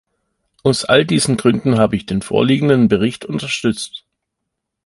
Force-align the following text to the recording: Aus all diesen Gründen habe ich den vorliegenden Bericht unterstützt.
Aus 0.63 0.83
all 0.83 1.05
diesen 1.05 1.37
Gründen 1.37 1.77
habe 1.77 1.95
ich 1.95 2.07
den 2.07 2.23
vorliegenden 2.23 2.87
Bericht 2.87 3.23
unterstützt. 3.23 4.03